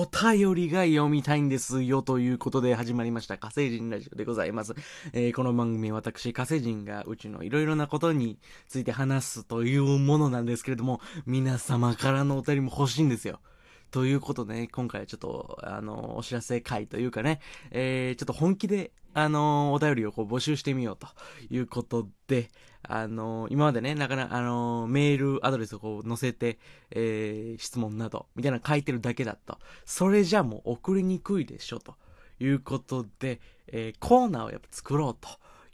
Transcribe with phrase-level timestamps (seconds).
[0.00, 4.74] お便りが読みたいんですよということで始まりました火星人ラジオでございます。
[5.12, 13.40] えー、この番組私火星人がうちのいろいろなことについて話すというものなんですけれども、皆様からのお便りも欲しいんですよ。
[13.90, 17.40] ということで、ね、今回はちょっと、あの、お知らせ会というかね、
[17.70, 21.08] えー、ちょっと本気で、あの、お便りをこう募集してみようと
[21.50, 22.50] いうことで、
[22.82, 26.58] あの、今までね、なかなか、あの、メールアドレスをこう載せて、
[26.90, 29.58] えー、質問など、みたいなの書いてるだけだと。
[29.84, 31.96] それじゃもう送りにくいでしょ、と
[32.38, 35.28] いうことで、えー、コーナーをやっぱ作ろうと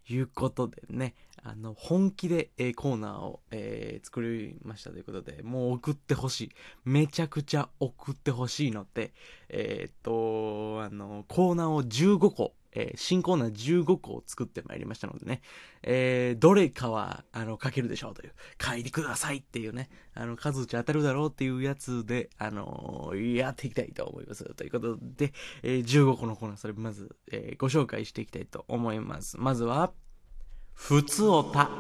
[0.08, 6.50] いうことでね、あの、本気で、えー、コーナーを、えー、作りましたということで、もう送ってほしい。
[6.84, 9.12] めちゃくちゃ送ってほしいので、
[9.48, 15.40] えー、っと、あの、コーナーを15個えー、新コーナー15個を作ってまいりましたのでね、
[15.82, 24.44] えー、どれかは、あの、書けるでしょうという、書いてくださいっていうね、あの、数打ち当たるだろうっていうやつで、あのー、やっていきたいと思います。
[24.54, 29.38] ということで、え15個のコーナー、それまず、えご紹介していきたいと思います。
[29.40, 29.92] まずは、
[30.74, 31.70] ふつおた。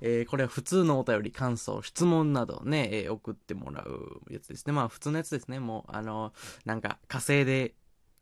[0.00, 4.72] えー、これは普通のお便り、感想、質問などね、えー、送ってもらうやつですね。
[4.72, 5.58] まあ普通のやつですね。
[5.58, 6.32] もう、あの、
[6.64, 7.74] なんか火星で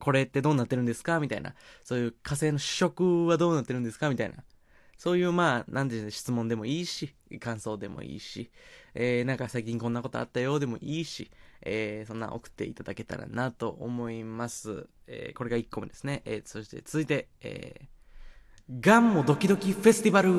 [0.05, 1.19] これってどうなってるんですか？
[1.19, 1.55] みたいな。
[1.83, 4.11] そういう火星の主食はどうなってるんですか？
[4.11, 4.37] みたいな。
[4.99, 8.51] そういう、まあ、なんていう質問でもいいし、感想でもいいし、
[8.95, 11.31] えー、なんか最近こんなことあったよでもいいし、
[11.63, 14.87] えー、そんな送っていただけたらなと思います。
[15.07, 16.21] えー、これが1個目ですね。
[16.27, 20.31] えー、そして続いて、えー、ガンモドキドキフェスティバル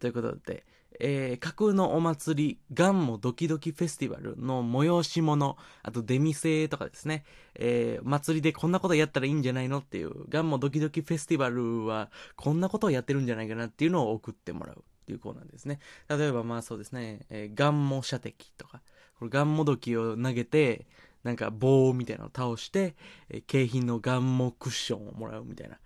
[0.00, 0.64] ということで、
[1.00, 15.78] えー、架空のお祭り、ガンモドキドキフェスティバルの催し物、あと出店とかですね、えー、祭りでこんなことやったらいいんじゃないのっていう、ガンモドキドキフェスティバルはこんなことをやってるんじゃないかなっていうのを送ってもらうっていうコーナーですね。
[16.08, 18.82] 例えばまあそうですね、えー、ガンモ射的とか、
[19.18, 20.86] これガンモドキを投げて、
[21.24, 22.94] なんか棒みたいなのを倒して、
[23.28, 25.78] えー、景品のガンモクッションをもらうみたいな。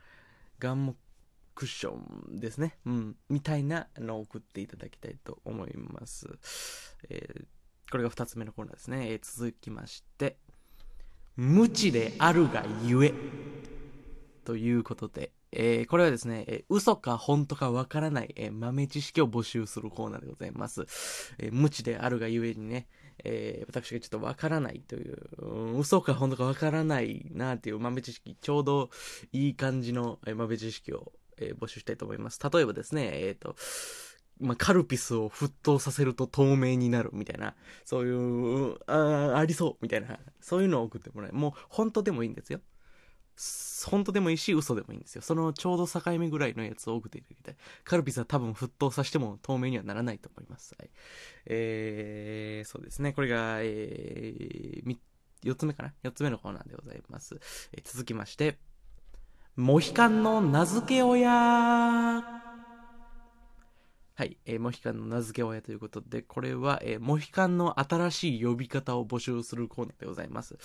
[0.58, 0.94] ガンモ
[1.54, 1.96] クッショ
[2.30, 2.78] ンですね。
[2.86, 3.16] うん。
[3.28, 6.28] みたいなのを送っていただきたいと思います。
[7.08, 7.44] えー、
[7.90, 9.12] これが2つ目のコーナーですね。
[9.12, 10.36] えー、続きまして、
[11.36, 13.12] 無知であるがゆえ。
[14.44, 20.86] ということで、えー、これはですね、えー、嘘か本当かわからない、えー、豆知識を募集するコーナーでございます。
[21.38, 22.88] え無知であるがゆえにね、
[23.24, 28.90] え私がちょっとわからないという、うん、嘘か本当かわからないなっていう豆知識、ちょうど
[29.32, 32.40] いい感じの、え豆知識をえー、募集したいと思います。
[32.52, 33.56] 例えばですね、えっ、ー、と、
[34.40, 37.54] まあ、カルピスを沸騰させると透明になるみたいな、
[37.84, 41.32] そういう、あありそうみたいな、そういうのを送ってもらえ。
[41.32, 42.60] もう、本当でもいいんですよ。
[43.86, 45.22] 本当でもいいし、嘘でもいいんですよ。
[45.22, 47.56] そのちょうど境目ぐらいのやつを送っていただきたい。
[47.84, 50.74] カルピスは多分沸騰させても透明にはならないと思います。
[50.78, 50.90] はい。
[51.46, 53.12] えー、そうですね。
[53.12, 54.98] これが、えー、
[55.44, 57.38] 4つ目かな ?4 つ目のコーナーでございます。
[57.72, 58.58] えー、続きまして、
[59.56, 62.24] モヒカンの名付け親は
[64.24, 70.56] い、えー、モヒカンの名付け親ということで、これは、えー、モヒカンの新しい呼び方を募集するコーナーでございます。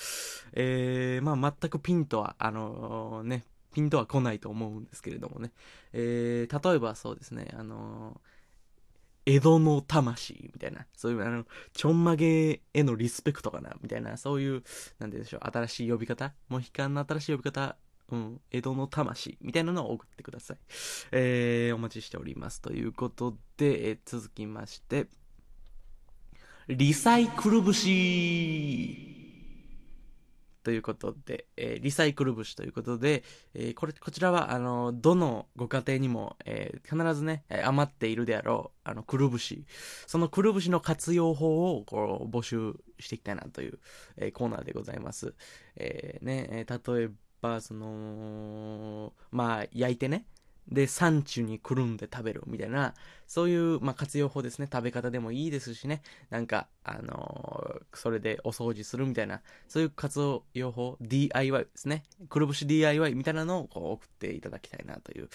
[0.54, 3.44] えー、まあ、全くピンとは、あのー、ね、
[3.74, 5.52] ピンとは来ないと思うんですけれどもね。
[5.92, 8.22] えー、例えばそうですね、あの、
[9.26, 11.44] 江戸の魂みたいな、そういう、あの、
[11.74, 14.64] ちょんまげへのリスペクトかなみたいな、そういう、なんて
[15.00, 16.34] 言うんでしょう、新しい呼び方？
[16.48, 17.76] モヒカンの新しい呼び方
[18.10, 20.58] うん、江戸の魂みたいなのを送ってください。
[21.12, 22.62] えー、お待ちしております。
[22.62, 25.08] ということで、えー、続きまして、
[26.68, 29.18] リサイクル節
[30.68, 33.24] ということで、えー、リサイクル節ということで、
[33.54, 39.66] えー、これ、こちらは、あの、どのご家庭にも、えー、必ずね、余っているであろう、あの、くるぶし。
[40.08, 43.80] そのくるぶしの活用法を、こう、募集していきたいなという、
[44.18, 45.36] えコーナーでございます。
[45.78, 50.26] えね、え例えば、ぱそのまあ焼いてね。
[50.70, 52.94] でサンチュにくるんで食べるみたいな
[53.26, 54.68] そういう、まあ、活用法ですね。
[54.72, 56.02] 食べ方でもいいですしね。
[56.30, 60.20] なんかあのー、それでお掃除するみたいなそういう活
[60.54, 62.04] 用法 DIY ですね。
[62.30, 65.30] くるぶし DIY みたいなのをこう送っていただきたいなという、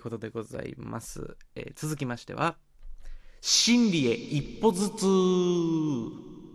[0.00, 2.56] ことでございます、えー、続きましては
[3.40, 6.47] 真理へ一歩ずつ。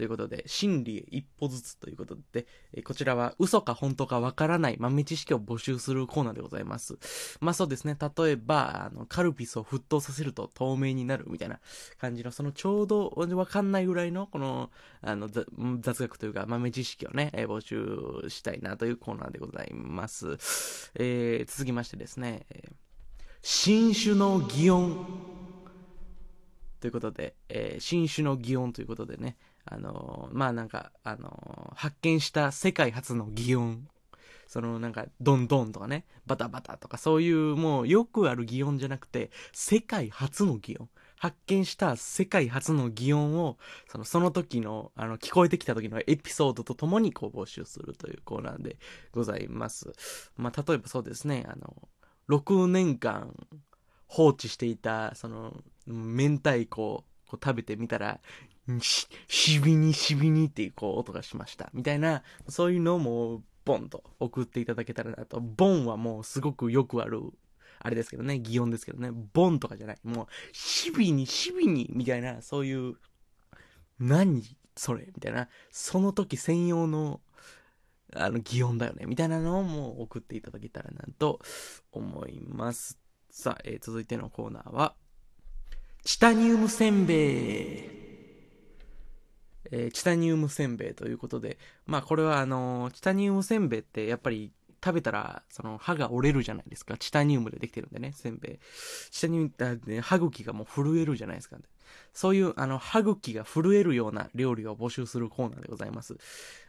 [0.00, 6.96] ということで、真理へ一歩ずつということで、えこちらは嘘か本当かわからない豆知識を募集するコーナーでございます。
[7.38, 11.60] まあそうですね、例えば、あの、カルピスを沸騰させると透明になるみたいな
[11.98, 14.70] 感じの、そのちょうどわかんないぐらいの、この、
[15.02, 20.38] あの、雑学というか豆知識をね、え募集したいなというコーナーでございます。
[20.94, 22.46] えー、続きましてですね、
[23.42, 25.49] 新種の擬音
[26.80, 33.86] ということで、えー新種の擬音ということでね、あのーまあなんか、あのー発見した世界初の擬音。
[34.46, 40.88] そのなんか、ドンドンとかね、バタバタとか、そういうもうよくある擬音じゃなくて、世界初の擬音。
[41.20, 48.78] 発見した世界初の擬音を、その、その時の、あの、聞こえてきた時のエピソードとともにこう募集するというコーナーで
[49.12, 49.92] ございます。
[50.36, 51.88] まあ、例えばそうですね、あの、
[52.30, 53.36] 6年間
[54.06, 58.20] 放置していた、その、明太子を食べてみたら、
[58.80, 61.70] し、しびにしびにっていうこう音がしました。
[61.72, 65.40] みたいな、そういうのも、ボンと送っていただけたらなと。
[65.40, 67.20] ボンはもうすごくよくある、
[67.78, 69.98] あれですけどね、擬音ですけどね、ボンとかじゃない。
[70.02, 72.96] もう、しびにしびにみたいな、そういう、
[73.98, 74.42] 何
[74.76, 77.20] それみたいな、その時専用の、
[78.14, 79.06] あの、擬音だよね。
[79.06, 81.40] みたいなのをもう送っていただけたらなと
[81.92, 82.98] 思います。
[83.30, 84.94] さあ、えー続いてのコーナーは、
[86.04, 87.90] チタニウムせんべい。
[89.72, 94.52] えーチタニウムせんべいということで、まあこれはあのーチタニウムせんべいってやっぱり
[94.82, 96.96] 食べたら、その歯が折れるじゃないですか。
[96.96, 98.58] チタニウムでできてるんでね、せんべい。
[99.10, 101.58] チタニウムって、歯茎がもう震えるじゃないですか、
[102.14, 106.16] そういう、あの、歯茎が震えるような料理を募集するコーナーでございます。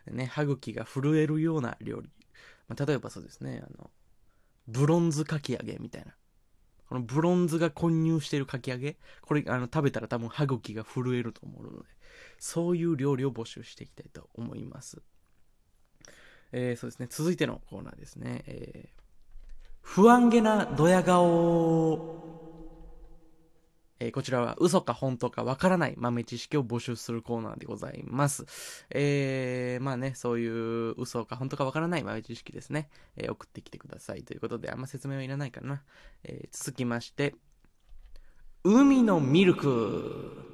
[0.07, 2.09] ね、歯茎が震えるような料理。
[2.67, 3.89] まあ、例えばそうですね、あの、
[4.67, 6.13] ブロンズかき揚げみたいな。
[6.91, 11.85] このブロンズが混入しているかき揚げ、これ、あの、食べたら多分歯茎が震えると思うので、
[12.37, 15.01] そういう料理を募集していきたいと思います。
[16.51, 18.43] えー、そうですね、続いてのコーナーですね。
[18.45, 19.01] えー、
[19.81, 22.40] 不安げなドヤ顔。
[24.01, 28.45] えーこちらは嘘か本当かわからない豆知識を募集するコーナーでございます。
[28.89, 32.89] えー、まあね、そういう嘘か本当かわからない豆知識ですね。
[33.15, 35.83] えー送ってきてくださいということで、あんま説明はいらないかな。
[36.23, 37.35] え続きまして、
[38.63, 40.47] 海のミルク。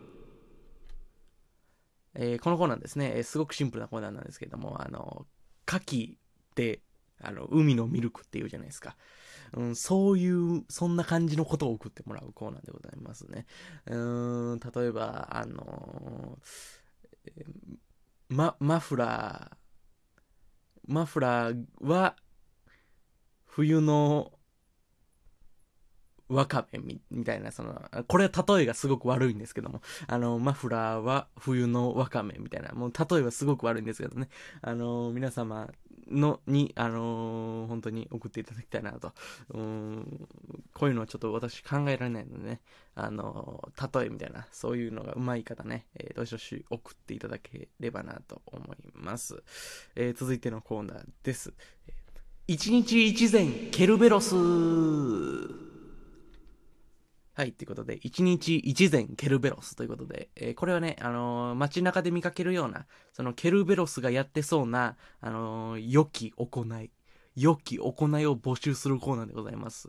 [2.15, 5.25] えこのコーナーですね、えすごくシンプルなコーナーなんですけども、あの、
[5.65, 6.17] 牡蠣っ
[6.53, 6.81] て、
[7.21, 8.97] あの、海のミルクっていうじゃないですか。
[9.53, 13.45] うん、そういう、そんな感じのことを送ってもらうコーナーでございますね。
[13.85, 17.77] うん、例えば、あのーえー
[18.29, 22.15] マ、マフラー、マフラーは、
[23.45, 24.31] 冬の、
[26.29, 34.27] わかめみみたいな、その、これは例えがすごく悪いんですけども、あの、マフラーは冬のわかめみたいな、もう例えはすごく悪いんですけどね、
[34.61, 35.69] あの、皆様
[36.09, 39.13] の、に、あの、本当に送っていただきたいなと。
[39.50, 40.27] うん、
[40.74, 42.62] こういうのはちょっと私考えられないのでね、
[42.95, 49.44] あの、例えみたいな、そういうのがうまい方ね、えーどしどし送っていただければなと思います。
[49.95, 51.54] えー続いてのコーナーです。
[52.48, 54.33] 一日一善ケルベロス
[57.37, 66.89] はい、ということで、一日一善ケルベロスということで、えーこれはね、あのー街中で見かけるような、そのケルベロスがやってそうな、あのー良き行い、
[67.35, 69.87] 良き行いを募集するコーナーでございます。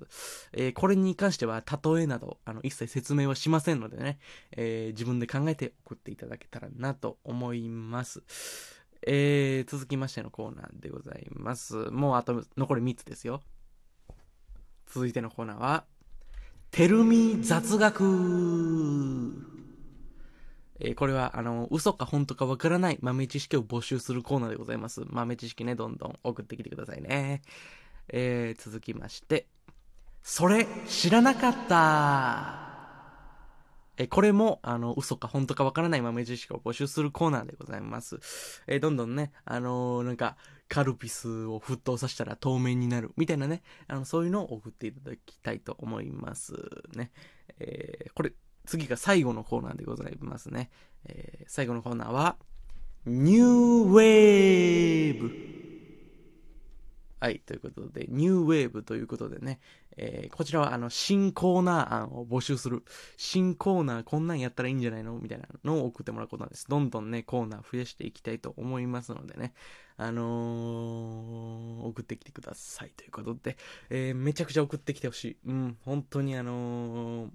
[0.52, 4.18] えーこれに関しては、例えなど、あの、一切説明はしませんのでね、
[4.50, 8.22] えー自分で考えて送っていただけたらなと思います。
[9.06, 11.76] えー続きましてのコーナーでございます。
[11.76, 13.40] もうあと残り3つですよ。
[14.86, 15.86] 続いてのコーナーは、
[16.70, 18.04] テルミ雑学
[20.80, 25.02] えーこれは、あの、嘘か本当かわからない豆知識を募集するコーナーでございます。
[25.06, 27.42] 豆知識ね、どんどん送ってきてくださいね。
[28.08, 29.46] えー続きまして、
[30.22, 32.68] それ、知らなかった
[33.96, 38.20] えこれも、あの、嘘か本当かわからない豆知識を募集するコーナーでございます。
[38.68, 40.36] えどんどんね、あのなんか、
[40.68, 46.54] カルピスを沸騰させたら透明になる、みたいなね、あの、そういうのを送っていただきたいと思います
[46.94, 47.10] ね。
[47.58, 48.32] えーこれ、
[48.66, 50.70] 次が最後のコーナーでございますね。
[51.06, 52.36] えー最後のコーナーは、
[53.06, 55.47] ニューウェーブ。
[57.20, 59.58] はい、ということで、ニューウェーブということでね、
[59.96, 62.84] えーこちらはあの、新コーナー案を募集する。
[63.16, 65.18] 新コーナーこんなんやったらいいんじゃないの？
[65.18, 66.68] みたいなのを送ってもらうコーナーです。
[66.68, 69.52] どんどんね、コーナー増やしていきたいと思いますのでね、
[69.96, 73.56] あのー送ってきてくださいということで、
[73.90, 75.36] えーめちゃくちゃ送ってきてほしい。
[75.46, 77.30] うん、本当にあのー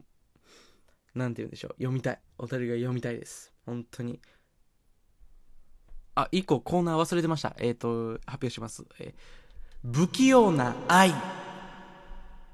[1.15, 1.71] なんて言うんでしょう。
[1.73, 2.19] 読みたい。
[2.37, 3.51] お便りが読みたいです。
[3.65, 4.21] 本当に。
[6.15, 7.55] あ、一個コーナー忘れてました。
[7.59, 8.85] えっ、と、発表します。
[8.99, 9.42] えー
[9.83, 11.13] 不器用な愛。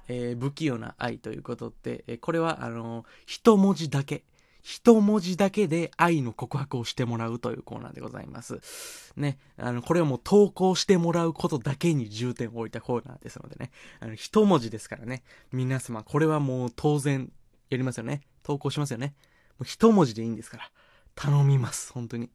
[0.07, 4.24] えー不器用な愛ということで、えーこれは、あのー一文字だけ。
[4.63, 9.13] 一文字だけで愛の告白をしてもらうというコーナーでございます。
[9.15, 9.38] ね。
[9.57, 13.69] あの、これはもう投稿してもらうことだけに重点を置いたコーナーですのでね。
[14.00, 15.21] あの、一文字ですからね。
[15.51, 17.31] 皆様、これはもう当然
[17.69, 18.21] やりますよね。
[18.41, 19.13] 投稿しますよね。
[19.59, 20.71] もう一文字でいいんですから。
[21.19, 21.91] 頼みます。
[21.91, 22.29] 本当に。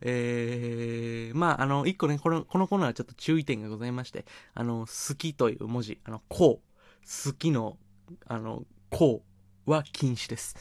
[0.00, 7.76] えー、まあ、あの、一個ね、この、このコーナーはちょっと注意点がございまして、あの、好きという文字、あの、こう、好きの、
[8.26, 9.22] あの、こ
[9.66, 10.56] うは禁止です。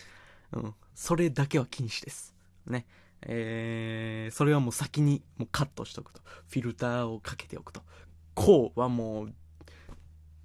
[0.51, 0.73] うん。
[0.93, 2.35] それだけは禁止です。
[2.67, 2.85] ね。
[3.21, 6.19] えー、それはもう先にもうカットしとくと。
[6.49, 7.81] フィルターをかけておくと。
[8.35, 9.33] こうはもう、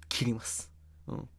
[0.07, 0.71] 切ります。
[1.07, 1.29] うん。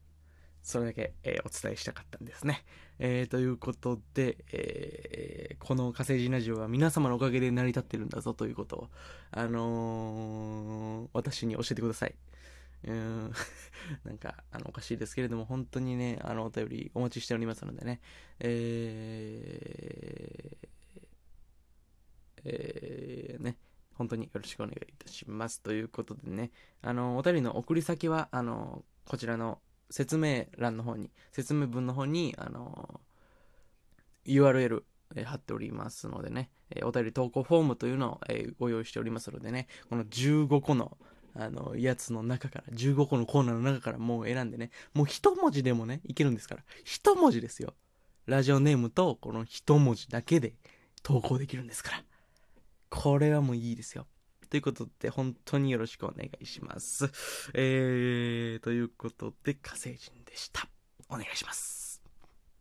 [0.67, 2.65] それだけ、えー、お伝えしたかったんですね。
[2.99, 8.89] えー、ということで、えー、この火星人ラジオは皆様のおかげで成り立ってるんだぞということを、
[9.31, 12.17] あのー、私に教えてください。
[12.83, 13.33] うん、
[14.03, 18.01] なんか、あの、おかしいですけれども、本当にね、あの、お便りお待ちしておりますのでね、
[18.41, 20.69] えー、
[22.43, 23.57] えー、ね、
[23.95, 25.61] 本当によろしくお願いいたします。
[25.61, 26.51] ということでね、
[26.83, 33.00] あの、お便りの送り先は、あの、こちらの説明欄の方に、説明文の方に、あの、
[34.26, 34.83] URL、
[35.14, 40.97] え、貼っておりますのでね、え、お便り投稿フォームというのを、え、ご用意しておりますのでね、この15個の、
[41.35, 46.62] あの、やつの中から、15個のコーナーの中からもう選んでね、もう一文字でもね、いけるんですから。
[46.85, 47.75] 一文字ですよ。
[48.26, 50.55] ラジオネームとこの一文字だけで
[51.05, 52.05] 投稿できるんですから。
[52.90, 54.07] これはもういいですよ。
[54.49, 57.11] ということで、本当によろしくお願いします。
[57.55, 60.69] えー、ということで、火星人でした。
[61.09, 61.86] お願いします。